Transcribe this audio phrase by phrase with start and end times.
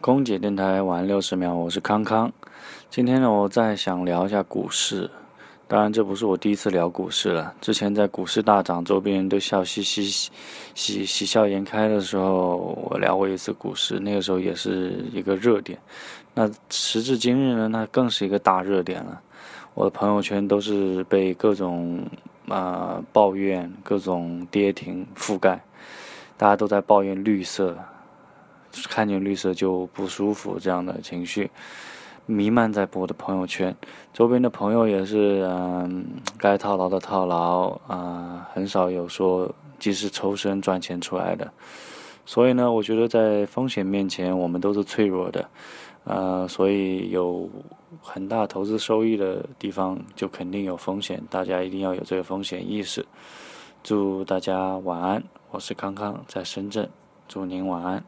[0.00, 2.32] 空姐电台玩六十秒，我是康康。
[2.88, 5.10] 今天呢，我再想聊一下股市。
[5.68, 7.54] 当然，这不是我第一次聊股市了。
[7.60, 10.02] 之前在股市大涨，周边人都笑嘻嘻、
[10.74, 12.56] 喜喜笑颜开的时候，
[12.90, 14.00] 我聊过一次股市。
[14.00, 15.78] 那个时候也是一个热点。
[16.32, 19.20] 那时至今日呢，那更是一个大热点了。
[19.74, 22.02] 我的朋友圈都是被各种
[22.48, 25.62] 啊抱怨、各种跌停覆盖，
[26.38, 27.76] 大家都在抱怨绿色。
[28.88, 31.50] 看见绿色就不舒服，这样的情绪
[32.26, 33.74] 弥漫在我的朋友圈，
[34.12, 36.06] 周边的朋友也是，嗯，
[36.38, 41.52] 该套牢的套牢啊，很少有说及时抽身赚钱出来的。
[42.24, 45.48] 所以呢，我觉得在风险面前，我们都是脆弱的，
[46.04, 47.50] 呃，所以有
[48.00, 53.04] 很大投资收益的地方，就肯定有风险，大家一定要有这个风险意识。
[53.82, 56.88] 祝大家晚安，我是康康，在深圳，
[57.26, 58.04] 祝您晚安。